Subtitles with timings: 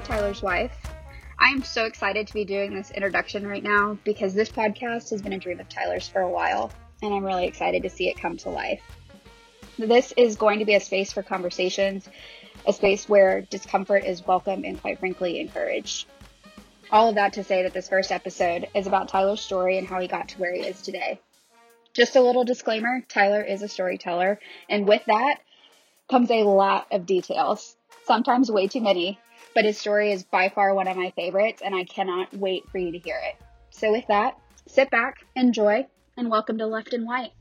[0.00, 0.76] Tyler's wife.
[1.38, 5.22] I am so excited to be doing this introduction right now because this podcast has
[5.22, 6.70] been a dream of Tyler's for a while,
[7.02, 8.82] and I'm really excited to see it come to life.
[9.78, 12.08] This is going to be a space for conversations,
[12.66, 16.06] a space where discomfort is welcome and, quite frankly, encouraged.
[16.90, 20.00] All of that to say that this first episode is about Tyler's story and how
[20.00, 21.20] he got to where he is today.
[21.92, 25.38] Just a little disclaimer Tyler is a storyteller, and with that
[26.10, 27.76] comes a lot of details,
[28.08, 29.20] sometimes way too many,
[29.54, 32.78] but his story is by far one of my favorites, and I cannot wait for
[32.78, 33.36] you to hear it.
[33.70, 34.36] So, with that,
[34.66, 37.32] sit back, enjoy, and welcome to Left and White.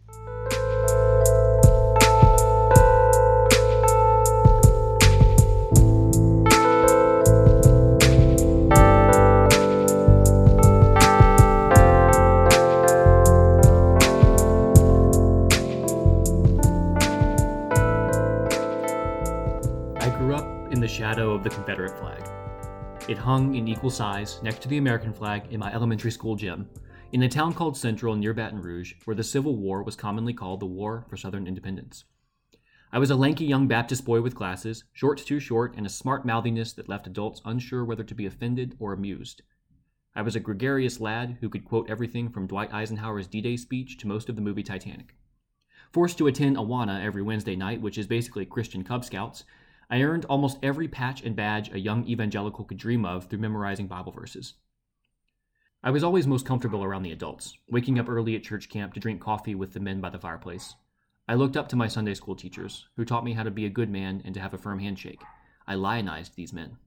[20.88, 22.26] The shadow of the Confederate flag.
[23.10, 26.70] It hung in equal size next to the American flag in my elementary school gym,
[27.12, 30.62] in a town called Central near Baton Rouge, where the Civil War was commonly called
[30.62, 32.06] the War for Southern Independence.
[32.94, 36.26] I was a lanky young Baptist boy with glasses, short too short, and a smart
[36.26, 39.42] mouthiness that left adults unsure whether to be offended or amused.
[40.16, 43.98] I was a gregarious lad who could quote everything from Dwight Eisenhower's D Day speech
[43.98, 45.16] to most of the movie Titanic.
[45.92, 49.44] Forced to attend Awana every Wednesday night, which is basically Christian Cub Scouts,
[49.90, 53.88] I earned almost every patch and badge a young evangelical could dream of through memorizing
[53.88, 54.56] Bible verses.
[55.82, 59.00] I was always most comfortable around the adults, waking up early at church camp to
[59.00, 60.76] drink coffee with the men by the fireplace.
[61.30, 63.70] I looked up to my Sunday school teachers, who taught me how to be a
[63.70, 65.22] good man and to have a firm handshake.
[65.67, 66.78] I lionized these men.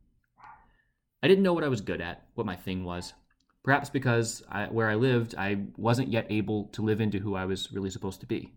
[1.22, 3.14] I didn't know what I was good at, what my thing was.
[3.62, 7.44] Perhaps because I, where I lived, I wasn't yet able to live into who I
[7.44, 8.53] was really supposed to be.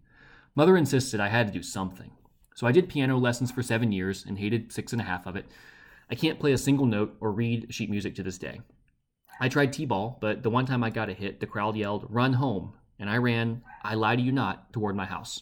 [0.55, 2.11] Mother insisted I had to do something,
[2.55, 5.35] so I did piano lessons for seven years and hated six and a half of
[5.35, 5.45] it.
[6.09, 8.61] I can't play a single note or read sheet music to this day.
[9.39, 12.05] I tried T ball, but the one time I got a hit, the crowd yelled,
[12.09, 12.73] Run home!
[12.99, 15.41] And I ran, I lie to you not, toward my house.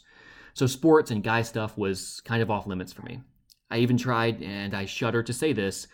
[0.54, 3.22] So sports and guy stuff was kind of off limits for me.
[3.70, 5.88] I even tried, and I shudder to say this,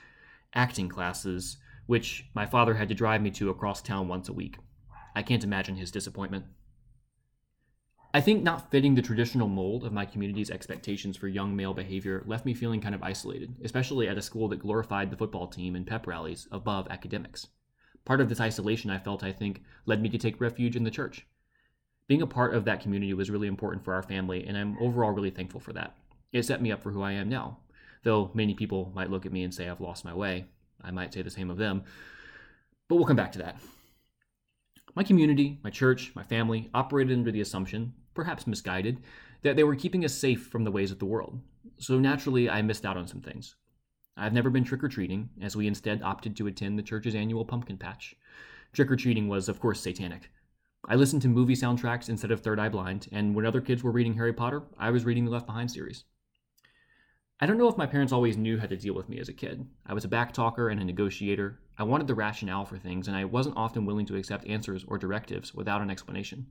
[0.53, 4.57] acting classes, which my father had to drive me to across town once a week.
[5.15, 6.45] I can't imagine his disappointment.
[8.17, 12.23] I think not fitting the traditional mold of my community's expectations for young male behavior
[12.25, 15.75] left me feeling kind of isolated, especially at a school that glorified the football team
[15.75, 17.45] and pep rallies above academics.
[18.05, 20.89] Part of this isolation I felt, I think, led me to take refuge in the
[20.89, 21.27] church.
[22.07, 25.11] Being a part of that community was really important for our family, and I'm overall
[25.11, 25.95] really thankful for that.
[26.33, 27.59] It set me up for who I am now.
[28.01, 30.45] Though many people might look at me and say I've lost my way,
[30.81, 31.83] I might say the same of them.
[32.89, 33.57] But we'll come back to that.
[34.95, 38.99] My community, my church, my family operated under the assumption, perhaps misguided,
[39.43, 41.39] that they were keeping us safe from the ways of the world.
[41.77, 43.55] So naturally, I missed out on some things.
[44.17, 47.45] I've never been trick or treating, as we instead opted to attend the church's annual
[47.45, 48.15] pumpkin patch.
[48.73, 50.31] Trick or treating was, of course, satanic.
[50.89, 53.91] I listened to movie soundtracks instead of Third Eye Blind, and when other kids were
[53.91, 56.03] reading Harry Potter, I was reading the Left Behind series.
[57.39, 59.33] I don't know if my parents always knew how to deal with me as a
[59.33, 59.63] kid.
[59.85, 61.59] I was a backtalker and a negotiator.
[61.77, 64.97] I wanted the rationale for things, and I wasn't often willing to accept answers or
[64.97, 66.47] directives without an explanation.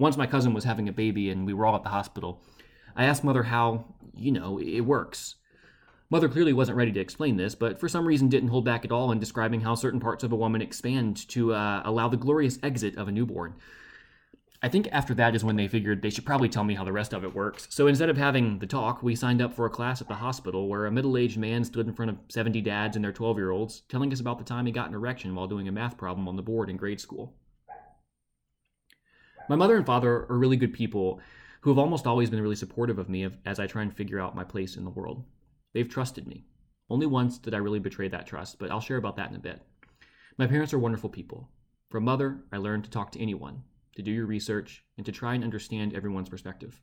[0.00, 2.40] Once my cousin was having a baby and we were all at the hospital,
[2.96, 3.84] I asked Mother how,
[4.16, 5.34] you know, it works.
[6.08, 8.92] Mother clearly wasn't ready to explain this, but for some reason didn't hold back at
[8.92, 12.58] all in describing how certain parts of a woman expand to uh, allow the glorious
[12.62, 13.52] exit of a newborn.
[14.62, 16.92] I think after that is when they figured they should probably tell me how the
[16.92, 17.66] rest of it works.
[17.68, 20.66] So instead of having the talk, we signed up for a class at the hospital
[20.66, 23.50] where a middle aged man stood in front of 70 dads and their 12 year
[23.50, 26.26] olds, telling us about the time he got an erection while doing a math problem
[26.26, 27.34] on the board in grade school.
[29.48, 31.20] My mother and father are really good people
[31.60, 34.36] who have almost always been really supportive of me as I try and figure out
[34.36, 35.24] my place in the world.
[35.72, 36.44] They've trusted me.
[36.88, 39.40] Only once did I really betray that trust, but I'll share about that in a
[39.40, 39.62] bit.
[40.38, 41.48] My parents are wonderful people.
[41.90, 43.62] From mother, I learned to talk to anyone,
[43.96, 46.80] to do your research, and to try and understand everyone's perspective.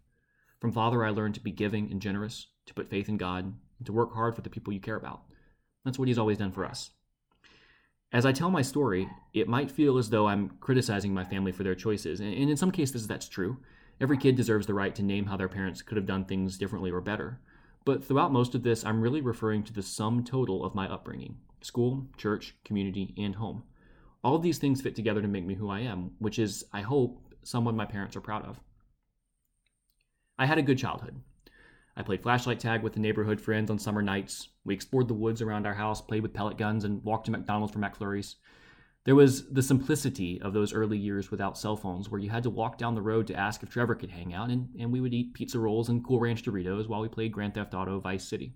[0.60, 3.86] From Father, I learned to be giving and generous, to put faith in God, and
[3.86, 5.22] to work hard for the people you care about.
[5.86, 6.92] That's what He's always done for us.
[8.14, 11.64] As I tell my story, it might feel as though I'm criticizing my family for
[11.64, 13.58] their choices, and in some cases that's true.
[14.00, 16.90] Every kid deserves the right to name how their parents could have done things differently
[16.90, 17.42] or better.
[17.84, 21.38] But throughout most of this, I'm really referring to the sum total of my upbringing
[21.62, 23.64] school, church, community, and home.
[24.24, 26.82] All of these things fit together to make me who I am, which is, I
[26.82, 28.60] hope, someone my parents are proud of.
[30.38, 31.20] I had a good childhood.
[31.98, 34.50] I played flashlight tag with the neighborhood friends on summer nights.
[34.64, 37.74] We explored the woods around our house, played with pellet guns, and walked to McDonald's
[37.74, 38.36] for McFlurries.
[39.06, 42.52] There was the simplicity of those early years without cell phones, where you had to
[42.52, 45.14] walk down the road to ask if Trevor could hang out, and, and we would
[45.14, 48.54] eat pizza rolls and Cool Ranch Doritos while we played Grand Theft Auto Vice City.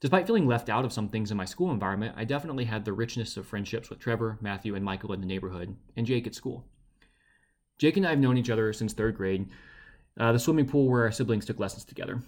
[0.00, 2.92] Despite feeling left out of some things in my school environment, I definitely had the
[2.92, 6.64] richness of friendships with Trevor, Matthew, and Michael in the neighborhood, and Jake at school.
[7.78, 9.48] Jake and I have known each other since third grade,
[10.18, 12.22] uh, the swimming pool where our siblings took lessons together.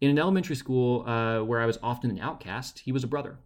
[0.00, 3.38] In an elementary school uh, where I was often an outcast, he was a brother.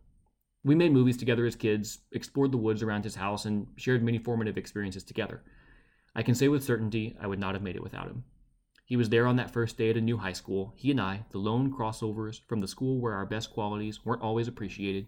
[0.64, 4.19] We made movies together as kids, explored the woods around his house, and shared many
[4.19, 5.43] formative experiences together.
[6.14, 8.25] I can say with certainty I would not have made it without him.
[8.84, 10.72] He was there on that first day at a new high school.
[10.75, 14.49] He and I, the lone crossovers from the school where our best qualities weren't always
[14.49, 15.06] appreciated,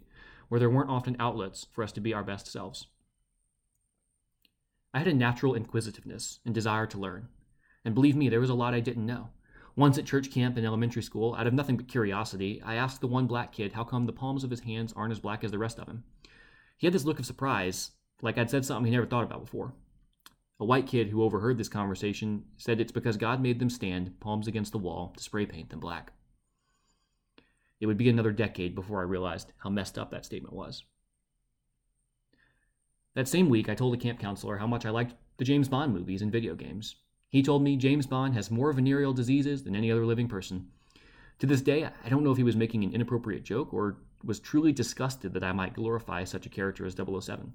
[0.49, 2.89] where there weren't often outlets for us to be our best selves.
[4.93, 7.29] I had a natural inquisitiveness and desire to learn.
[7.85, 9.31] And believe me, there was a lot I didn't know.
[9.77, 13.07] Once at church camp in elementary school, out of nothing but curiosity, I asked the
[13.07, 15.59] one black kid how come the palms of his hands aren't as black as the
[15.59, 16.05] rest of him.
[16.77, 19.73] He had this look of surprise, like I'd said something he never thought about before.
[20.59, 24.47] A white kid who overheard this conversation said it's because God made them stand, palms
[24.47, 26.13] against the wall, to spray paint them black.
[27.81, 30.85] It would be another decade before I realized how messed up that statement was.
[33.15, 35.95] That same week, I told a camp counselor how much I liked the James Bond
[35.95, 36.97] movies and video games.
[37.31, 40.67] He told me James Bond has more venereal diseases than any other living person.
[41.39, 44.41] To this day, I don't know if he was making an inappropriate joke or was
[44.41, 47.53] truly disgusted that I might glorify such a character as 007.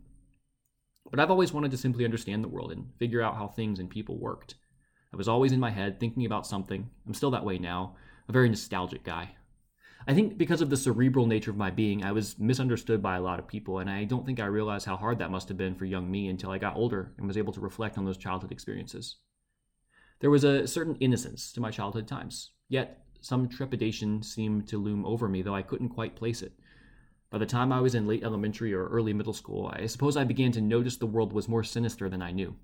[1.12, 3.90] But I've always wanted to simply understand the world and figure out how things and
[3.90, 4.56] people worked.
[5.14, 6.90] I was always in my head thinking about something.
[7.06, 7.96] I'm still that way now,
[8.28, 9.36] a very nostalgic guy.
[10.08, 13.22] I think because of the cerebral nature of my being, I was misunderstood by a
[13.22, 15.76] lot of people, and I don't think I realized how hard that must have been
[15.76, 18.52] for young me until I got older and was able to reflect on those childhood
[18.52, 19.18] experiences.
[20.26, 25.06] There was a certain innocence to my childhood times, yet some trepidation seemed to loom
[25.06, 26.54] over me, though I couldn't quite place it.
[27.30, 30.24] By the time I was in late elementary or early middle school, I suppose I
[30.24, 32.56] began to notice the world was more sinister than I knew.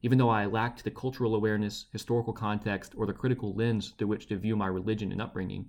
[0.00, 4.26] Even though I lacked the cultural awareness, historical context, or the critical lens through which
[4.28, 5.66] to view my religion and upbringing,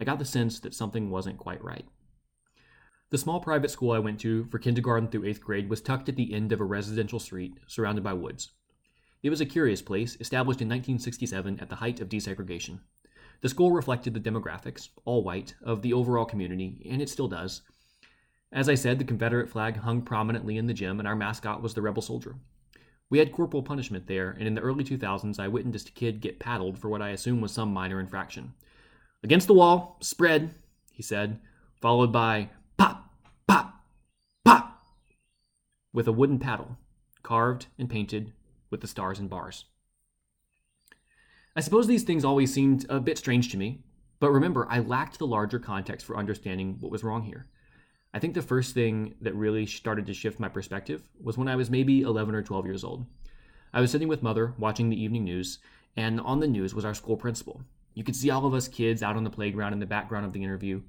[0.00, 1.86] I got the sense that something wasn't quite right.
[3.10, 6.16] The small private school I went to for kindergarten through eighth grade was tucked at
[6.16, 8.52] the end of a residential street surrounded by woods.
[9.22, 12.80] It was a curious place, established in 1967 at the height of desegregation.
[13.40, 17.62] The school reflected the demographics, all white, of the overall community, and it still does,
[18.50, 21.74] as I said, the Confederate flag hung prominently in the gym, and our mascot was
[21.74, 22.36] the rebel soldier.
[23.10, 26.38] We had corporal punishment there, and in the early 2000s, I witnessed a kid get
[26.38, 28.54] paddled for what I assume was some minor infraction.
[29.22, 30.54] Against the wall, spread,
[30.92, 31.40] he said,
[31.80, 33.12] followed by pop,
[33.46, 33.84] pop,
[34.44, 34.82] pop,
[35.92, 36.78] with a wooden paddle,
[37.22, 38.32] carved and painted
[38.70, 39.64] with the stars and bars.
[41.56, 43.82] I suppose these things always seemed a bit strange to me,
[44.20, 47.46] but remember, I lacked the larger context for understanding what was wrong here.
[48.14, 51.56] I think the first thing that really started to shift my perspective was when I
[51.56, 53.06] was maybe 11 or 12 years old.
[53.72, 55.58] I was sitting with mother watching the evening news,
[55.96, 57.62] and on the news was our school principal.
[57.94, 60.32] You could see all of us kids out on the playground in the background of
[60.32, 60.80] the interview.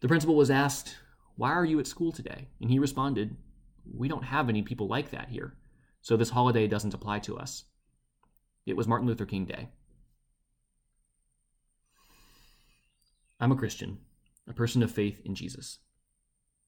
[0.00, 0.96] The principal was asked,
[1.36, 2.48] Why are you at school today?
[2.60, 3.36] And he responded,
[3.92, 5.54] We don't have any people like that here,
[6.00, 7.64] so this holiday doesn't apply to us.
[8.66, 9.68] It was Martin Luther King Day.
[13.40, 13.98] I'm a Christian,
[14.48, 15.78] a person of faith in Jesus.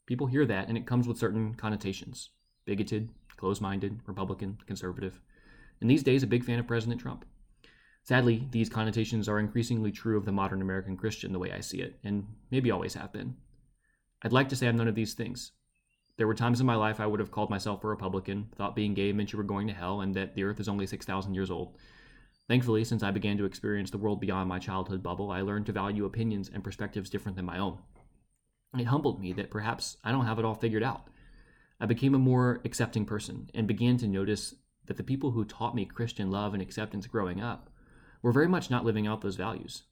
[0.06, 2.30] People hear that, and it comes with certain connotations
[2.64, 5.20] bigoted, close minded, Republican, conservative.
[5.80, 7.24] And these days, a big fan of President Trump.
[8.04, 11.80] Sadly, these connotations are increasingly true of the modern American Christian the way I see
[11.80, 13.36] it, and maybe always have been.
[14.22, 15.52] I'd like to say I'm none of these things.
[16.20, 18.92] There were times in my life I would have called myself a Republican, thought being
[18.92, 21.50] gay meant you were going to hell, and that the earth is only 6,000 years
[21.50, 21.78] old.
[22.46, 25.72] Thankfully, since I began to experience the world beyond my childhood bubble, I learned to
[25.72, 27.78] value opinions and perspectives different than my own.
[28.78, 31.08] It humbled me that perhaps I don't have it all figured out.
[31.80, 34.54] I became a more accepting person and began to notice
[34.88, 37.70] that the people who taught me Christian love and acceptance growing up
[38.20, 39.84] were very much not living out those values.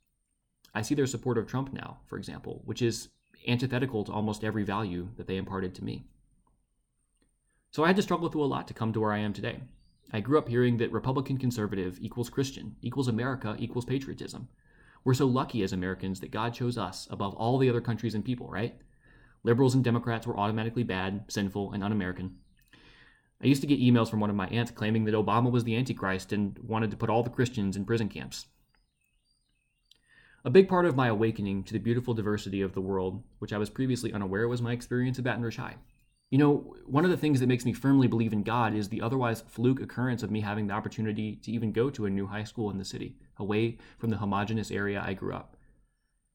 [0.74, 3.08] I see their support of Trump now, for example, which is
[3.46, 6.04] antithetical to almost every value that they imparted to me.
[7.70, 9.60] So I had to struggle through a lot to come to where I am today.
[10.10, 14.48] I grew up hearing that Republican conservative equals Christian, equals America, equals patriotism.
[15.04, 18.24] We're so lucky as Americans that God chose us above all the other countries and
[18.24, 18.74] people, right?
[19.42, 22.36] Liberals and Democrats were automatically bad, sinful, and un American.
[23.42, 25.76] I used to get emails from one of my aunts claiming that Obama was the
[25.76, 28.46] Antichrist and wanted to put all the Christians in prison camps.
[30.44, 33.58] A big part of my awakening to the beautiful diversity of the world, which I
[33.58, 35.76] was previously unaware was my experience at Baton Rouge High.
[36.30, 39.00] You know, one of the things that makes me firmly believe in God is the
[39.00, 42.44] otherwise fluke occurrence of me having the opportunity to even go to a new high
[42.44, 45.56] school in the city, away from the homogenous area I grew up.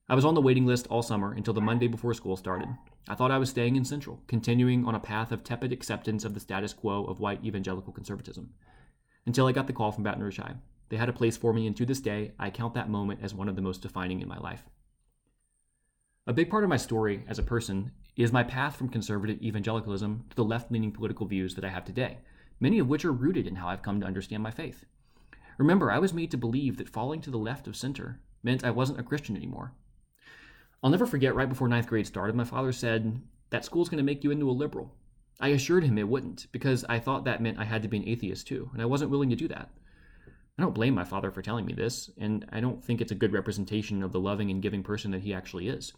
[0.09, 2.69] I was on the waiting list all summer until the Monday before school started.
[3.07, 6.33] I thought I was staying in Central, continuing on a path of tepid acceptance of
[6.33, 8.49] the status quo of white evangelical conservatism.
[9.27, 10.55] Until I got the call from Baton Rouge High.
[10.89, 13.33] They had a place for me, and to this day, I count that moment as
[13.33, 14.63] one of the most defining in my life.
[16.27, 20.25] A big part of my story as a person is my path from conservative evangelicalism
[20.29, 22.19] to the left leaning political views that I have today,
[22.59, 24.85] many of which are rooted in how I've come to understand my faith.
[25.57, 28.71] Remember, I was made to believe that falling to the left of center meant I
[28.71, 29.73] wasn't a Christian anymore.
[30.83, 34.03] I'll never forget right before ninth grade started, my father said, That school's going to
[34.03, 34.93] make you into a liberal.
[35.39, 38.07] I assured him it wouldn't, because I thought that meant I had to be an
[38.07, 39.69] atheist too, and I wasn't willing to do that.
[40.57, 43.15] I don't blame my father for telling me this, and I don't think it's a
[43.15, 45.93] good representation of the loving and giving person that he actually is.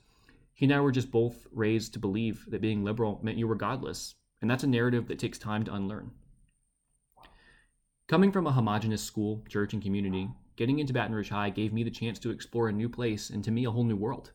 [0.55, 3.55] He and I were just both raised to believe that being liberal meant you were
[3.55, 6.11] godless, and that's a narrative that takes time to unlearn.
[8.07, 11.83] Coming from a homogenous school, church, and community, getting into Baton Rouge High gave me
[11.83, 14.31] the chance to explore a new place and to me a whole new world.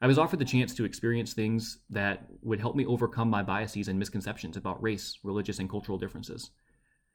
[0.00, 3.88] I was offered the chance to experience things that would help me overcome my biases
[3.88, 6.50] and misconceptions about race, religious, and cultural differences.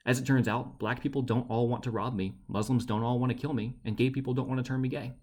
[0.06, 3.20] As it turns out, black people don't all want to rob me, Muslims don't all
[3.20, 5.14] want to kill me, and gay people don't want to turn me gay.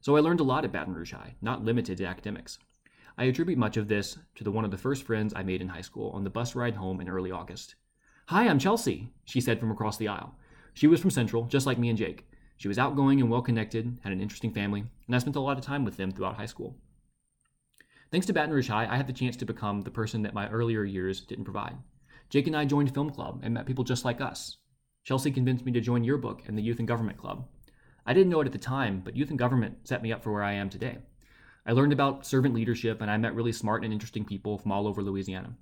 [0.00, 2.58] So I learned a lot at Baton Rouge High, not limited to academics.
[3.16, 5.68] I attribute much of this to the one of the first friends I made in
[5.68, 7.74] high school on the bus ride home in early August.
[8.26, 10.36] Hi, I'm Chelsea, she said from across the aisle.
[10.72, 12.28] She was from Central, just like me and Jake.
[12.58, 15.58] She was outgoing and well connected, had an interesting family, and I spent a lot
[15.58, 16.76] of time with them throughout high school.
[18.12, 20.48] Thanks to Baton Rouge High, I had the chance to become the person that my
[20.48, 21.76] earlier years didn't provide.
[22.30, 24.58] Jake and I joined film club and met people just like us.
[25.02, 27.48] Chelsea convinced me to join yearbook and the youth and government club.
[28.08, 30.32] I didn't know it at the time, but youth and government set me up for
[30.32, 30.96] where I am today.
[31.66, 34.88] I learned about servant leadership and I met really smart and interesting people from all
[34.88, 35.54] over Louisiana.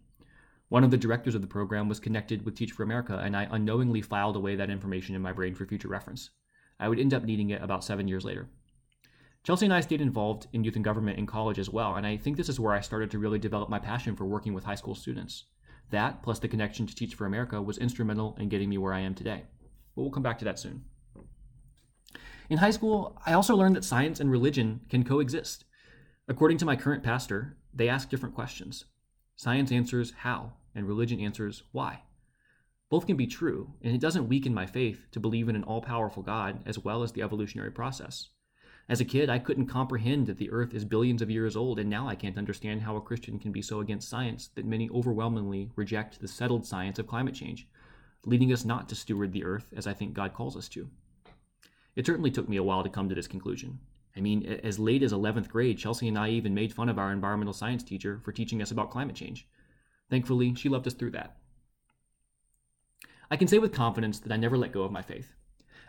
[0.69, 3.49] One of the directors of the program was connected with Teach for America, and I
[3.51, 6.31] unknowingly filed away that information in my brain for future reference.
[6.79, 8.49] I would end up needing it about seven years later.
[9.43, 12.17] Chelsea and I stayed involved in youth and government in college as well, and I
[12.17, 14.77] think this is where I started to really develop my passion for working with high
[14.77, 15.47] school students.
[15.91, 19.01] That, plus the connection to Teach for America, was instrumental in getting me where I
[19.01, 19.43] am today.
[19.97, 20.85] But we'll come back to that soon.
[22.49, 25.65] In high school, I also learned that science and religion can coexist.
[26.29, 28.85] According to my current pastor, they ask different questions.
[29.35, 32.03] Science answers how, and religion answers why.
[32.89, 35.83] Both can be true, and it doesn't weaken my faith to believe in an all
[35.83, 38.29] powerful God as well as the evolutionary process.
[38.89, 41.91] As a kid, I couldn't comprehend that the earth is billions of years old, and
[41.91, 45.73] now I can't understand how a Christian can be so against science that many overwhelmingly
[45.75, 47.67] reject the settled science of climate change,
[48.25, 50.89] leading us not to steward the earth as I think God calls us to.
[51.97, 53.81] It certainly took me a while to come to this conclusion.
[54.17, 57.11] I mean, as late as 11th grade, Chelsea and I even made fun of our
[57.11, 59.49] environmental science teacher for teaching us about climate change.
[60.09, 61.37] Thankfully, she loved us through that.
[63.31, 65.33] I can say with confidence that I never let go of my faith.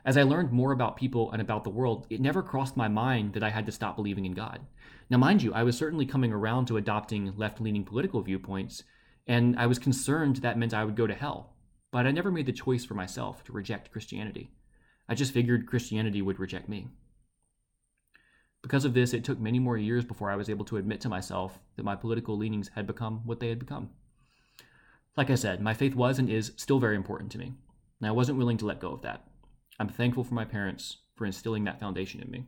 [0.04, 3.34] As I learned more about people and about the world, it never crossed my mind
[3.34, 4.62] that I had to stop believing in God.
[5.10, 8.84] Now, mind you, I was certainly coming around to adopting left leaning political viewpoints,
[9.28, 11.56] and I was concerned that meant I would go to hell.
[11.92, 14.50] But I never made the choice for myself to reject Christianity.
[15.10, 16.88] I just figured Christianity would reject me.
[18.62, 21.10] Because of this, it took many more years before I was able to admit to
[21.10, 23.92] myself that my political leanings had become what they had become.
[25.16, 27.54] Like I said, my faith was and is still very important to me,
[28.00, 29.26] and I wasn't willing to let go of that.
[29.80, 32.46] I'm thankful for my parents for instilling that foundation in me.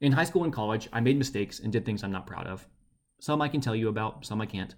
[0.00, 2.66] In high school and college, I made mistakes and did things I'm not proud of.
[3.20, 4.74] Some I can tell you about, some I can't.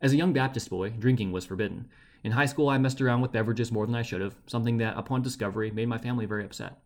[0.00, 1.88] As a young Baptist boy, drinking was forbidden.
[2.26, 4.98] In high school, I messed around with beverages more than I should have, something that,
[4.98, 6.76] upon discovery, made my family very upset.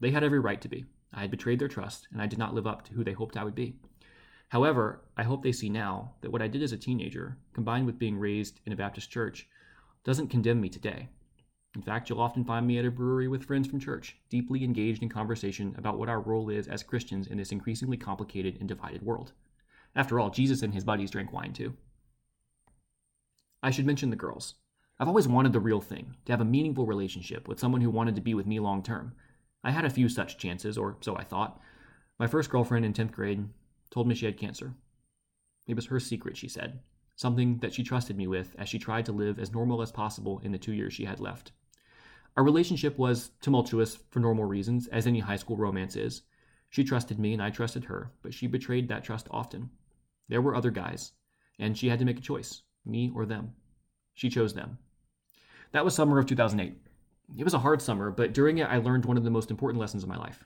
[0.00, 0.86] They had every right to be.
[1.12, 3.36] I had betrayed their trust, and I did not live up to who they hoped
[3.36, 3.76] I would be.
[4.48, 7.98] However, I hope they see now that what I did as a teenager, combined with
[7.98, 9.46] being raised in a Baptist church,
[10.02, 11.10] doesn't condemn me today.
[11.74, 15.02] In fact, you'll often find me at a brewery with friends from church, deeply engaged
[15.02, 19.02] in conversation about what our role is as Christians in this increasingly complicated and divided
[19.02, 19.32] world.
[19.94, 21.74] After all, Jesus and his buddies drank wine too.
[23.62, 24.54] I should mention the girls.
[24.98, 28.14] I've always wanted the real thing, to have a meaningful relationship with someone who wanted
[28.14, 29.12] to be with me long term.
[29.62, 31.60] I had a few such chances, or so I thought.
[32.18, 33.46] My first girlfriend in 10th grade
[33.90, 34.74] told me she had cancer.
[35.66, 36.80] It was her secret, she said,
[37.14, 40.40] something that she trusted me with as she tried to live as normal as possible
[40.42, 41.52] in the two years she had left.
[42.34, 46.22] Our relationship was tumultuous for normal reasons, as any high school romance is.
[46.70, 49.68] She trusted me and I trusted her, but she betrayed that trust often.
[50.28, 51.12] There were other guys,
[51.58, 53.52] and she had to make a choice me or them.
[54.14, 54.78] She chose them.
[55.76, 56.74] That was summer of 2008.
[57.36, 59.78] It was a hard summer, but during it, I learned one of the most important
[59.78, 60.42] lessons of my life.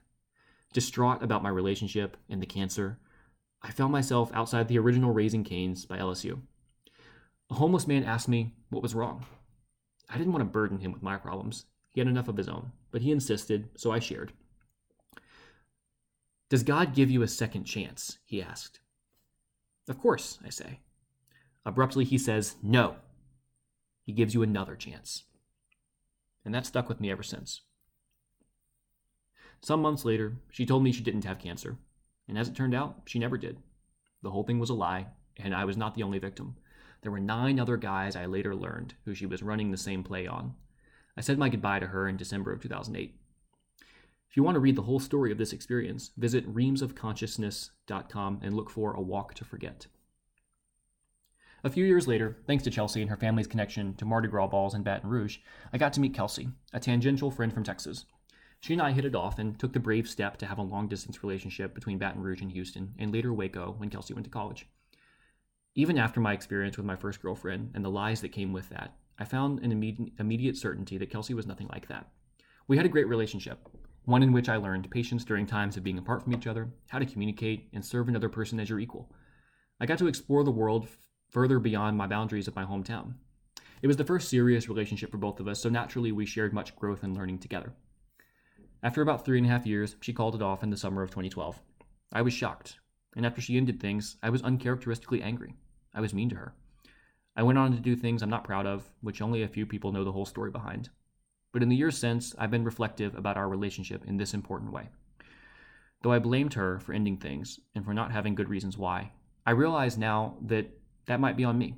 [0.72, 2.98] Distraught about my relationship and the cancer,
[3.62, 6.40] I found myself outside the original Raising Cane's by LSU.
[7.48, 9.24] A homeless man asked me what was wrong.
[10.08, 11.66] I didn't want to burden him with my problems.
[11.90, 14.32] He had enough of his own, but he insisted, so I shared.
[16.48, 18.18] Does God give you a second chance?
[18.24, 18.80] He asked.
[19.88, 20.80] Of course, I say.
[21.64, 22.96] Abruptly, he says, No.
[24.10, 25.22] He gives you another chance.
[26.44, 27.60] And that stuck with me ever since.
[29.62, 31.78] Some months later, she told me she didn't have cancer.
[32.26, 33.58] And as it turned out, she never did.
[34.24, 36.56] The whole thing was a lie, and I was not the only victim.
[37.02, 40.26] There were nine other guys I later learned who she was running the same play
[40.26, 40.56] on.
[41.16, 43.14] I said my goodbye to her in December of 2008.
[44.28, 48.70] If you want to read the whole story of this experience, visit reamesofconsciousness.com and look
[48.70, 49.86] for A Walk to Forget.
[51.62, 54.74] A few years later, thanks to Chelsea and her family's connection to Mardi Gras balls
[54.74, 55.38] in Baton Rouge,
[55.72, 58.06] I got to meet Kelsey, a tangential friend from Texas.
[58.60, 60.88] She and I hit it off and took the brave step to have a long
[60.88, 64.66] distance relationship between Baton Rouge and Houston, and later Waco when Kelsey went to college.
[65.74, 68.94] Even after my experience with my first girlfriend and the lies that came with that,
[69.18, 69.70] I found an
[70.18, 72.08] immediate certainty that Kelsey was nothing like that.
[72.68, 73.68] We had a great relationship,
[74.06, 76.98] one in which I learned patience during times of being apart from each other, how
[76.98, 79.12] to communicate, and serve another person as your equal.
[79.78, 80.88] I got to explore the world
[81.30, 83.14] further beyond my boundaries of my hometown.
[83.82, 86.76] It was the first serious relationship for both of us, so naturally we shared much
[86.76, 87.72] growth and learning together.
[88.82, 91.10] After about three and a half years, she called it off in the summer of
[91.10, 91.60] 2012.
[92.12, 92.78] I was shocked,
[93.16, 95.54] and after she ended things, I was uncharacteristically angry.
[95.94, 96.54] I was mean to her.
[97.36, 99.92] I went on to do things I'm not proud of, which only a few people
[99.92, 100.90] know the whole story behind.
[101.52, 104.88] But in the years since, I've been reflective about our relationship in this important way.
[106.02, 109.12] Though I blamed her for ending things and for not having good reasons why,
[109.46, 110.79] I realize now that
[111.10, 111.74] that might be on me.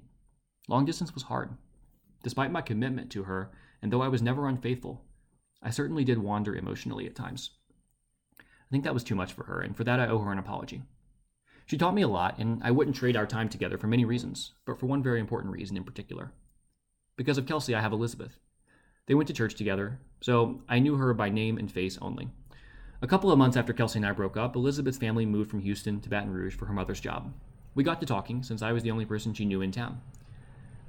[0.68, 1.56] Long distance was hard.
[2.22, 5.06] Despite my commitment to her, and though I was never unfaithful,
[5.62, 7.48] I certainly did wander emotionally at times.
[8.38, 10.38] I think that was too much for her, and for that I owe her an
[10.38, 10.82] apology.
[11.64, 14.52] She taught me a lot, and I wouldn't trade our time together for many reasons,
[14.66, 16.34] but for one very important reason in particular.
[17.16, 18.36] Because of Kelsey, I have Elizabeth.
[19.07, 22.28] They went to church together, so I knew her by name and face only.
[23.00, 26.02] A couple of months after Kelsey and I broke up, Elizabeth's family moved from Houston
[26.02, 27.33] to Baton Rouge for her mother's job.
[27.74, 30.02] We got to talking since I was the only person she knew in town.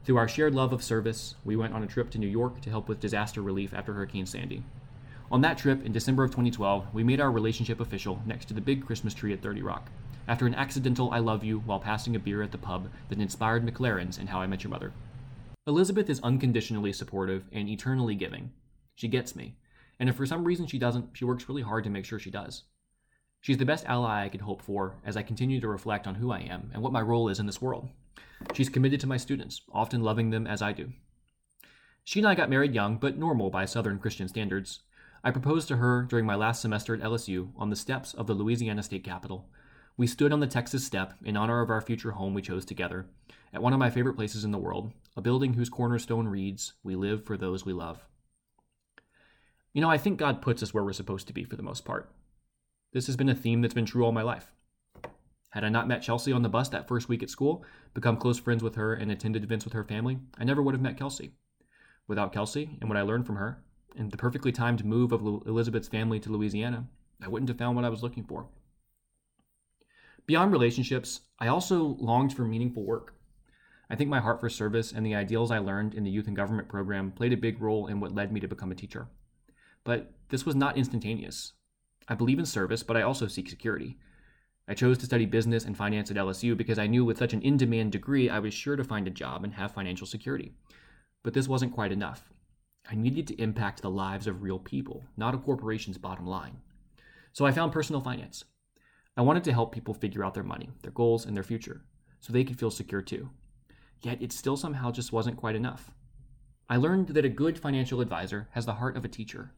[0.04, 2.70] Through our shared love of service, we went on a trip to New York to
[2.70, 4.64] help with disaster relief after Hurricane Sandy.
[5.32, 8.60] On that trip, in December of 2012, we made our relationship official next to the
[8.60, 9.90] big Christmas tree at 30 Rock,
[10.28, 13.66] after an accidental I love you while passing a beer at the pub that inspired
[13.66, 14.92] McLaren's and How I Met Your Mother.
[15.66, 18.52] Elizabeth is unconditionally supportive and eternally giving.
[18.96, 19.56] She gets me,
[20.00, 22.30] and if for some reason she doesn't, she works really hard to make sure she
[22.30, 22.64] does.
[23.44, 26.32] She's the best ally I could hope for as I continue to reflect on who
[26.32, 27.90] I am and what my role is in this world.
[28.54, 30.94] She's committed to my students, often loving them as I do.
[32.06, 34.80] She and I got married young, but normal by Southern Christian standards.
[35.26, 38.34] I proposed to her during my last semester at LSU on the steps of the
[38.34, 39.50] Louisiana State Capitol.
[39.98, 43.08] We stood on the Texas step in honor of our future home we chose together,
[43.54, 46.96] at one of my favorite places in the world, a building whose cornerstone reads, We
[46.96, 48.06] live for those we love.
[49.74, 51.84] You know, I think God puts us where we're supposed to be for the most
[51.84, 52.10] part.
[52.94, 54.52] This has been a theme that's been true all my life.
[55.50, 58.38] Had I not met Chelsea on the bus that first week at school, become close
[58.38, 61.34] friends with her, and attended events with her family, I never would have met Kelsey.
[62.08, 63.64] Without Kelsey and what I learned from her,
[63.96, 66.88] and the perfectly timed move of Elizabeth's family to Louisiana,
[67.20, 68.48] I wouldn't have found what I was looking for.
[70.28, 73.16] Beyond relationships, I also longed for meaningful work.
[73.90, 76.36] I think my heart for service and the ideals I learned in the youth and
[76.36, 79.08] government program played a big role in what led me to become a teacher.
[79.84, 81.54] But this was not instantaneous.
[82.08, 83.98] I believe in service, but I also seek security.
[84.68, 87.42] I chose to study business and finance at LSU because I knew with such an
[87.42, 90.54] in demand degree, I was sure to find a job and have financial security.
[91.24, 92.30] But this wasn't quite enough.
[92.90, 96.58] I needed to impact the lives of real people, not a corporation's bottom line.
[97.32, 98.44] So I found personal finance.
[99.16, 101.82] I wanted to help people figure out their money, their goals, and their future,
[102.20, 103.30] so they could feel secure too.
[104.02, 105.92] Yet it still somehow just wasn't quite enough.
[106.70, 109.52] I learned that a good financial advisor has the heart of a teacher.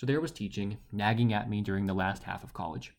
[0.00, 2.94] So there was teaching, nagging at me during the last half of college.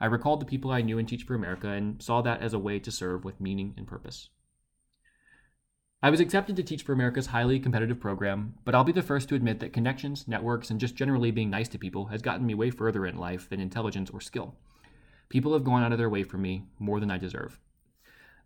[0.00, 2.60] I recalled the people I knew in Teach for America and saw that as a
[2.60, 4.28] way to serve with meaning and purpose.
[6.00, 9.28] I was accepted to Teach for America's highly competitive program, but I'll be the first
[9.30, 12.54] to admit that connections, networks, and just generally being nice to people has gotten me
[12.54, 14.54] way further in life than intelligence or skill.
[15.30, 17.58] People have gone out of their way for me more than I deserve.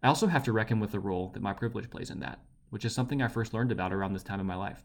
[0.03, 2.39] I also have to reckon with the role that my privilege plays in that,
[2.71, 4.83] which is something I first learned about around this time in my life.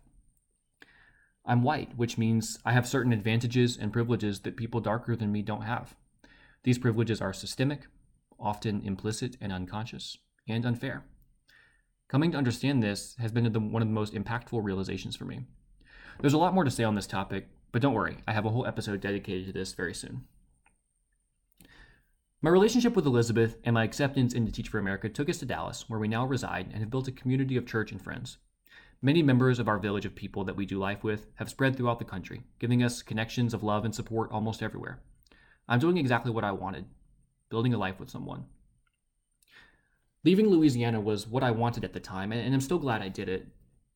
[1.47, 5.41] I'm white, which means I have certain advantages and privileges that people darker than me
[5.41, 5.95] don't have.
[6.63, 7.87] These privileges are systemic,
[8.37, 11.05] often implicit and unconscious, and unfair.
[12.09, 15.45] Coming to understand this has been one of the most impactful realizations for me.
[16.19, 18.49] There's a lot more to say on this topic, but don't worry, I have a
[18.49, 20.25] whole episode dedicated to this very soon.
[22.41, 25.89] My relationship with Elizabeth and my acceptance into Teach for America took us to Dallas,
[25.89, 28.37] where we now reside and have built a community of church and friends.
[29.01, 31.99] Many members of our village of people that we do life with have spread throughout
[31.99, 34.99] the country, giving us connections of love and support almost everywhere.
[35.67, 36.85] I'm doing exactly what I wanted
[37.49, 38.45] building a life with someone.
[40.23, 43.29] Leaving Louisiana was what I wanted at the time, and I'm still glad I did
[43.29, 43.47] it,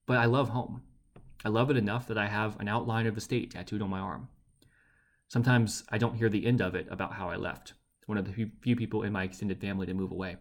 [0.05, 0.83] but I love home.
[1.43, 3.99] I love it enough that I have an outline of the state tattooed on my
[3.99, 4.29] arm.
[5.27, 7.73] Sometimes I don't hear the end of it about how I left.
[8.05, 10.35] one of the few people in my extended family to move away.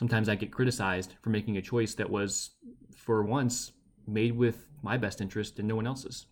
[0.00, 2.52] Sometimes I get criticized for making a choice that was,
[2.96, 3.72] for once,
[4.06, 6.24] made with my best interest and no one else's.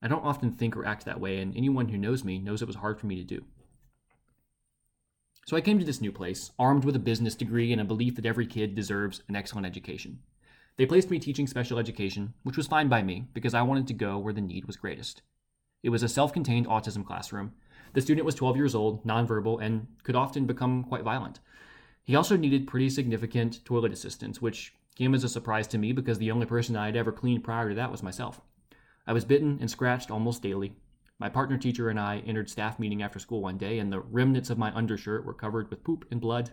[0.00, 2.66] I don't often think or act that way, and anyone who knows me knows it
[2.66, 3.44] was hard for me to do.
[5.46, 8.16] So I came to this new place, armed with a business degree and a belief
[8.16, 10.20] that every kid deserves an excellent education.
[10.78, 13.92] They placed me teaching special education, which was fine by me because I wanted to
[13.92, 15.20] go where the need was greatest.
[15.82, 17.52] It was a self contained autism classroom.
[17.92, 21.38] The student was 12 years old, nonverbal, and could often become quite violent.
[22.04, 26.18] He also needed pretty significant toilet assistance, which came as a surprise to me because
[26.18, 28.40] the only person I had ever cleaned prior to that was myself.
[29.06, 30.74] I was bitten and scratched almost daily.
[31.18, 34.50] My partner teacher and I entered staff meeting after school one day, and the remnants
[34.50, 36.50] of my undershirt were covered with poop and blood.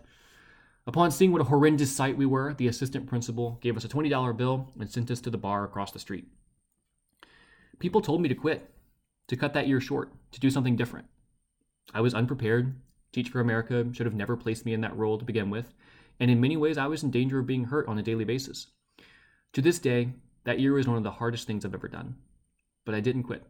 [0.86, 4.36] Upon seeing what a horrendous sight we were, the assistant principal gave us a $20
[4.36, 6.28] bill and sent us to the bar across the street.
[7.78, 8.70] People told me to quit,
[9.28, 11.06] to cut that year short, to do something different.
[11.92, 12.74] I was unprepared.
[13.12, 15.74] Teach for America should have never placed me in that role to begin with,
[16.20, 18.68] and in many ways, I was in danger of being hurt on a daily basis.
[19.54, 20.12] To this day,
[20.44, 22.16] that year was one of the hardest things I've ever done.
[22.84, 23.44] But I didn't quit.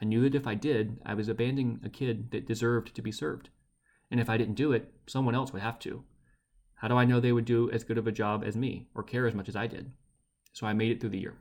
[0.00, 3.12] I knew that if I did, I was abandoning a kid that deserved to be
[3.12, 3.50] served.
[4.10, 6.04] And if I didn't do it, someone else would have to.
[6.76, 9.02] How do I know they would do as good of a job as me or
[9.02, 9.90] care as much as I did?
[10.52, 11.34] So I made it through the year.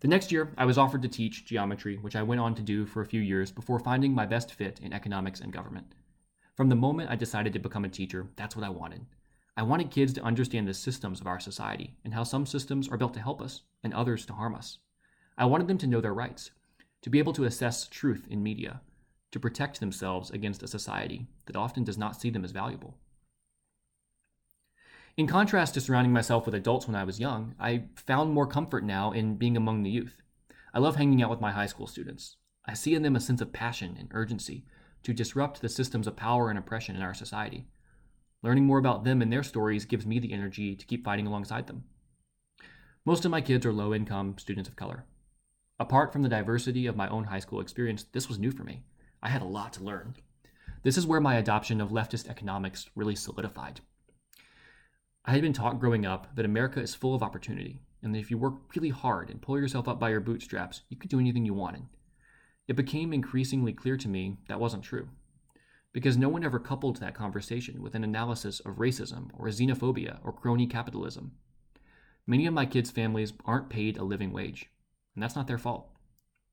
[0.00, 2.86] The next year, I was offered to teach geometry, which I went on to do
[2.86, 5.94] for a few years before finding my best fit in economics and government.
[6.60, 9.06] From the moment I decided to become a teacher, that's what I wanted.
[9.56, 12.98] I wanted kids to understand the systems of our society and how some systems are
[12.98, 14.76] built to help us and others to harm us.
[15.38, 16.50] I wanted them to know their rights,
[17.00, 18.82] to be able to assess truth in media,
[19.30, 22.98] to protect themselves against a society that often does not see them as valuable.
[25.16, 28.84] In contrast to surrounding myself with adults when I was young, I found more comfort
[28.84, 30.20] now in being among the youth.
[30.74, 32.36] I love hanging out with my high school students.
[32.66, 34.66] I see in them a sense of passion and urgency
[35.02, 37.66] to disrupt the systems of power and oppression in our society.
[38.42, 41.66] Learning more about them and their stories gives me the energy to keep fighting alongside
[41.66, 41.84] them.
[43.04, 45.04] Most of my kids are low income students of color.
[45.78, 48.82] Apart from the diversity of my own high school experience, this was new for me.
[49.22, 50.14] I had a lot to learn.
[50.82, 53.80] This is where my adoption of leftist economics really solidified.
[55.24, 58.30] I had been taught growing up that America is full of opportunity, and that if
[58.30, 61.44] you work really hard and pull yourself up by your bootstraps, you could do anything
[61.44, 61.82] you wanted.
[62.70, 65.08] It became increasingly clear to me that wasn't true,
[65.92, 70.32] because no one ever coupled that conversation with an analysis of racism or xenophobia or
[70.32, 71.32] crony capitalism.
[72.28, 74.70] Many of my kids' families aren't paid a living wage,
[75.16, 75.88] and that's not their fault.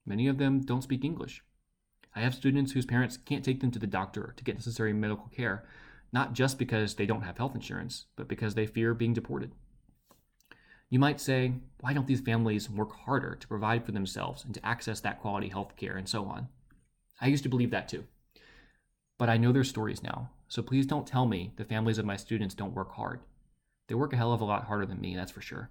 [0.07, 1.43] Many of them don't speak English.
[2.15, 5.27] I have students whose parents can't take them to the doctor to get necessary medical
[5.27, 5.67] care
[6.11, 9.51] not just because they don't have health insurance, but because they fear being deported.
[10.89, 14.65] You might say, why don't these families work harder to provide for themselves and to
[14.65, 16.47] access that quality health care and so on?
[17.19, 18.05] I used to believe that too.
[19.17, 22.15] But I know their stories now, so please don't tell me the families of my
[22.15, 23.19] students don't work hard.
[23.87, 25.69] They work a hell of a lot harder than me, that's for sure.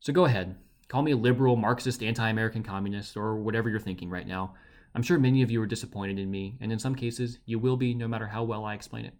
[0.00, 0.56] So go ahead,
[0.88, 4.54] call me a liberal, Marxist, anti American communist, or whatever you're thinking right now.
[4.94, 7.76] I'm sure many of you are disappointed in me, and in some cases, you will
[7.76, 9.14] be no matter how well I explain it.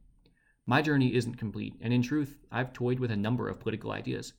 [0.67, 4.33] My journey isn't complete, and in truth, I've toyed with a number of political ideas.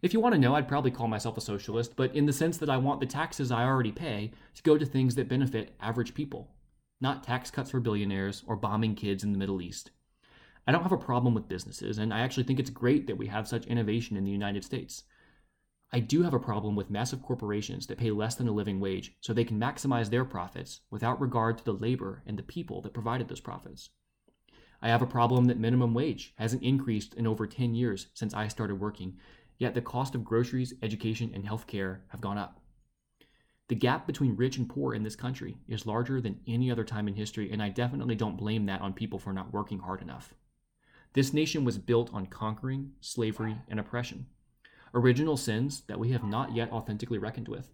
[0.00, 2.56] If you want to know, I'd probably call myself a socialist, but in the sense
[2.58, 6.14] that I want the taxes I already pay to go to things that benefit average
[6.14, 6.52] people,
[7.00, 9.90] not tax cuts for billionaires or bombing kids in the Middle East.
[10.68, 13.26] I don't have a problem with businesses, and I actually think it's great that we
[13.26, 15.02] have such innovation in the United States.
[15.92, 19.16] I do have a problem with massive corporations that pay less than a living wage
[19.20, 22.94] so they can maximize their profits without regard to the labor and the people that
[22.94, 23.90] provided those profits.
[24.80, 28.46] I have a problem that minimum wage hasn't increased in over 10 years since I
[28.46, 29.16] started working,
[29.58, 32.60] yet the cost of groceries, education, and healthcare have gone up.
[33.68, 37.06] The gap between rich and poor in this country is larger than any other time
[37.06, 40.32] in history, and I definitely don't blame that on people for not working hard enough.
[41.12, 44.26] This nation was built on conquering, slavery, and oppression
[44.94, 47.70] original sins that we have not yet authentically reckoned with.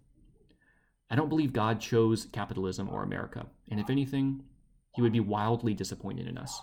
[1.11, 4.42] I don't believe God chose capitalism or America, and if anything,
[4.94, 6.61] he would be wildly disappointed in us.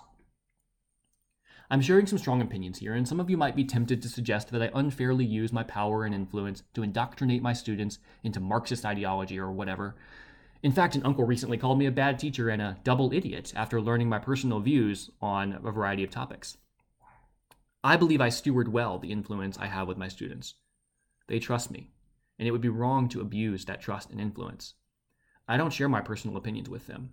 [1.71, 4.51] I'm sharing some strong opinions here, and some of you might be tempted to suggest
[4.51, 9.39] that I unfairly use my power and influence to indoctrinate my students into Marxist ideology
[9.39, 9.95] or whatever.
[10.61, 13.79] In fact, an uncle recently called me a bad teacher and a double idiot after
[13.79, 16.57] learning my personal views on a variety of topics.
[17.85, 20.55] I believe I steward well the influence I have with my students.
[21.27, 21.89] They trust me,
[22.37, 24.73] and it would be wrong to abuse that trust and influence.
[25.47, 27.11] I don't share my personal opinions with them.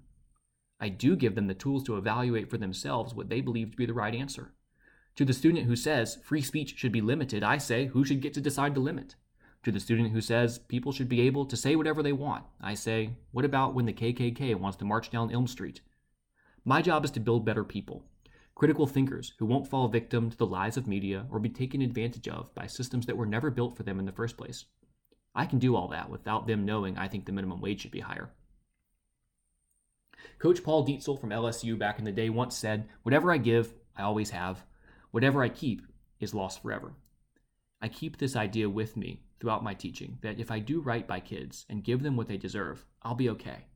[0.80, 3.86] I do give them the tools to evaluate for themselves what they believe to be
[3.86, 4.52] the right answer.
[5.16, 8.34] To the student who says free speech should be limited, I say who should get
[8.34, 9.16] to decide the limit.
[9.64, 12.74] To the student who says people should be able to say whatever they want, I
[12.74, 15.80] say, what about when the KKK wants to march down Elm Street?
[16.64, 18.04] My job is to build better people,
[18.54, 22.28] critical thinkers who won't fall victim to the lies of media or be taken advantage
[22.28, 24.66] of by systems that were never built for them in the first place.
[25.34, 28.00] I can do all that without them knowing I think the minimum wage should be
[28.00, 28.30] higher.
[30.38, 34.02] Coach Paul Dietzel from LSU back in the day once said, Whatever I give, I
[34.02, 34.64] always have.
[35.10, 35.82] Whatever I keep
[36.20, 36.92] is lost forever.
[37.80, 41.20] I keep this idea with me throughout my teaching that if I do right by
[41.20, 43.66] kids and give them what they deserve, I'll be okay.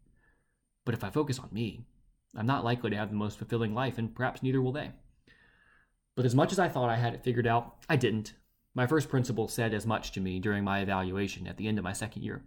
[0.85, 1.87] But if I focus on me,
[2.35, 4.91] I'm not likely to have the most fulfilling life, and perhaps neither will they.
[6.15, 8.35] But as much as I thought I had it figured out, I didn't.
[8.75, 11.85] My first principal said as much to me during my evaluation at the end of
[11.85, 12.43] my second year.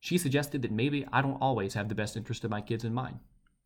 [0.00, 2.94] She suggested that maybe I don't always have the best interest of my kids in
[2.94, 3.18] mind.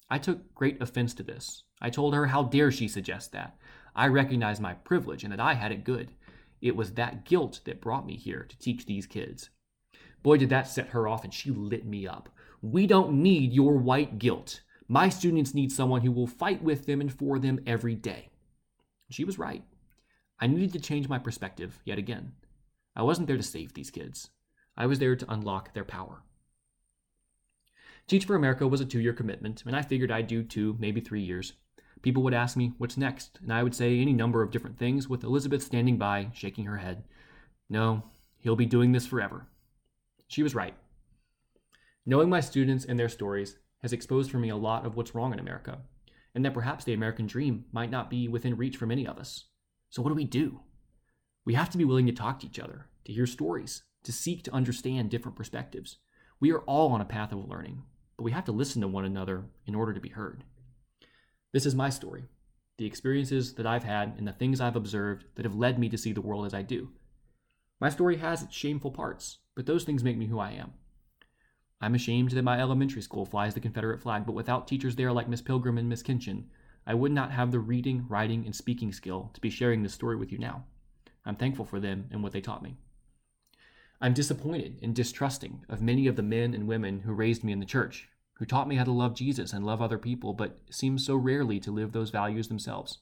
[0.08, 1.64] I took great offense to this.
[1.80, 3.56] I told her how dare she suggest that.
[3.94, 6.12] I recognized my privilege and that I had it good.
[6.60, 9.50] It was that guilt that brought me here to teach these kids.
[10.22, 12.28] Boy, did that set her off, and she lit me up.
[12.62, 14.60] We don't need your white guilt.
[14.86, 18.28] My students need someone who will fight with them and for them every day.
[19.10, 19.64] She was right.
[20.38, 22.32] I needed to change my perspective yet again.
[22.94, 24.30] I wasn't there to save these kids,
[24.76, 26.22] I was there to unlock their power.
[28.08, 31.00] Teach for America was a two year commitment, and I figured I'd do two, maybe
[31.00, 31.52] three years.
[32.02, 33.38] People would ask me, What's next?
[33.42, 36.78] And I would say any number of different things, with Elizabeth standing by, shaking her
[36.78, 37.04] head.
[37.68, 38.02] No,
[38.38, 39.46] he'll be doing this forever.
[40.26, 40.74] She was right.
[42.04, 45.32] Knowing my students and their stories has exposed for me a lot of what's wrong
[45.32, 45.78] in America,
[46.34, 49.44] and that perhaps the American dream might not be within reach for many of us.
[49.90, 50.60] So, what do we do?
[51.44, 54.42] We have to be willing to talk to each other, to hear stories, to seek
[54.44, 55.98] to understand different perspectives.
[56.40, 57.82] We are all on a path of learning,
[58.16, 60.44] but we have to listen to one another in order to be heard.
[61.52, 62.24] This is my story,
[62.78, 65.98] the experiences that I've had and the things I've observed that have led me to
[65.98, 66.90] see the world as I do.
[67.80, 70.72] My story has its shameful parts, but those things make me who I am.
[71.80, 75.28] I'm ashamed that my elementary school flies the Confederate flag, but without teachers there like
[75.28, 76.44] Miss Pilgrim and Miss Kinchin,
[76.86, 80.16] I would not have the reading, writing, and speaking skill to be sharing this story
[80.16, 80.64] with you now.
[81.24, 82.76] I'm thankful for them and what they taught me.
[84.02, 87.60] I'm disappointed and distrusting of many of the men and women who raised me in
[87.60, 90.98] the church who taught me how to love Jesus and love other people, but seem
[90.98, 92.98] so rarely to live those values themselves.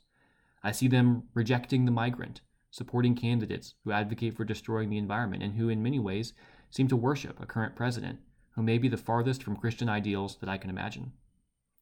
[0.63, 5.55] I see them rejecting the migrant, supporting candidates who advocate for destroying the environment, and
[5.55, 6.35] who, in many ways,
[6.69, 8.19] seem to worship a current president
[8.51, 11.13] who may be the farthest from Christian ideals that I can imagine.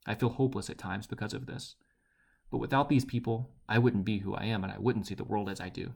[0.07, 1.75] I feel hopeless at times because of this.
[2.53, 5.25] But without these people, I wouldn't be who I am, and I wouldn't see the
[5.25, 5.95] world as I do.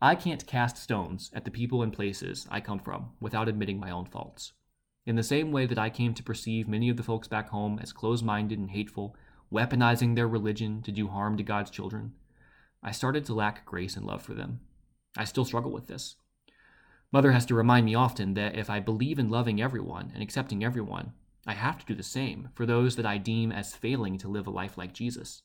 [0.00, 3.90] I can't cast stones at the people and places I come from without admitting my
[3.90, 4.52] own faults.
[5.06, 7.78] In the same way that I came to perceive many of the folks back home
[7.80, 9.16] as close minded and hateful,
[9.50, 12.12] weaponizing their religion to do harm to God's children,
[12.82, 14.60] I started to lack grace and love for them.
[15.16, 16.16] I still struggle with this.
[17.10, 20.62] Mother has to remind me often that if I believe in loving everyone and accepting
[20.62, 21.14] everyone,
[21.46, 24.46] I have to do the same for those that I deem as failing to live
[24.46, 25.40] a life like Jesus.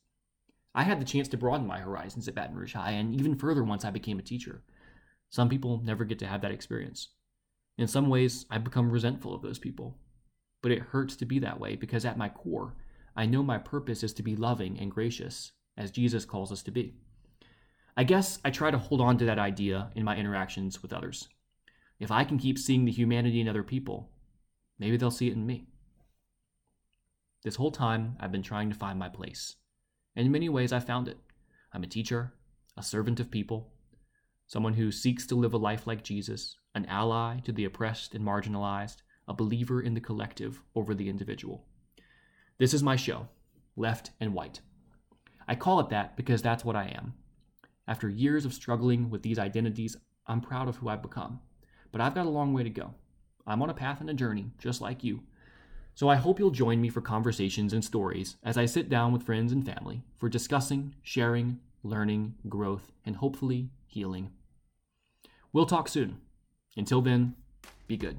[0.73, 3.63] I had the chance to broaden my horizons at Baton Rouge High and even further
[3.63, 4.63] once I became a teacher.
[5.29, 7.09] Some people never get to have that experience.
[7.77, 9.97] In some ways, I've become resentful of those people.
[10.61, 12.75] But it hurts to be that way because at my core,
[13.15, 16.71] I know my purpose is to be loving and gracious, as Jesus calls us to
[16.71, 16.95] be.
[17.97, 21.27] I guess I try to hold on to that idea in my interactions with others.
[21.99, 24.09] If I can keep seeing the humanity in other people,
[24.79, 25.67] maybe they'll see it in me.
[27.43, 29.55] This whole time, I've been trying to find my place.
[30.15, 31.17] In many ways, I've found it.
[31.73, 32.33] I'm a teacher,
[32.77, 33.71] a servant of people,
[34.45, 38.25] someone who seeks to live a life like Jesus, an ally to the oppressed and
[38.25, 38.97] marginalized,
[39.27, 41.65] a believer in the collective over the individual.
[42.57, 43.29] This is my show,
[43.77, 44.59] Left and White.
[45.47, 47.13] I call it that because that's what I am.
[47.87, 49.95] After years of struggling with these identities,
[50.27, 51.39] I'm proud of who I've become.
[51.93, 52.93] But I've got a long way to go.
[53.47, 55.21] I'm on a path and a journey, just like you.
[56.01, 59.21] So I hope you'll join me for conversations and stories as I sit down with
[59.21, 64.31] friends and family for discussing, sharing, learning, growth, and hopefully healing.
[65.53, 66.19] We'll talk soon.
[66.75, 67.35] Until then,
[67.85, 68.17] be good.